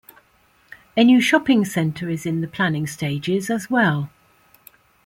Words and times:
A 0.97 1.03
new 1.03 1.21
shopping 1.21 1.63
center 1.63 2.09
is 2.09 2.25
in 2.25 2.41
the 2.41 2.47
planning 2.47 2.87
stages 2.87 3.51
as 3.51 3.69
well. 3.69 4.09